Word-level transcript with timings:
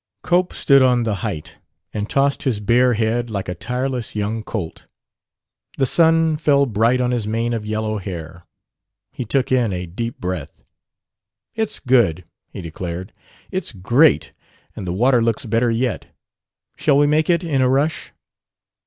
Cope 0.23 0.51
stood 0.55 0.81
on 0.81 1.03
the 1.03 1.17
height, 1.21 1.57
and 1.93 2.09
tossed 2.09 2.41
his 2.41 2.59
bare 2.59 2.93
head 2.95 3.29
like 3.29 3.47
a 3.47 3.53
tireless 3.53 4.15
young 4.15 4.41
colt. 4.41 4.87
The 5.77 5.85
sun 5.85 6.37
fell 6.37 6.65
bright 6.65 6.99
on 6.99 7.11
his 7.11 7.27
mane 7.27 7.53
of 7.53 7.67
yellow 7.67 7.99
hair. 7.99 8.47
He 9.13 9.25
took 9.25 9.51
in 9.51 9.71
a 9.71 9.85
deep 9.85 10.17
breath. 10.19 10.63
"It's 11.53 11.77
good!" 11.77 12.23
he 12.49 12.63
declared. 12.63 13.13
"It's 13.51 13.73
great! 13.73 14.31
And 14.75 14.87
the 14.87 14.91
water 14.91 15.21
looks 15.21 15.45
better 15.45 15.69
yet. 15.69 16.07
Shall 16.77 16.97
we 16.97 17.05
make 17.05 17.29
it 17.29 17.43
in 17.43 17.61
a 17.61 17.69
rush?" 17.69 18.11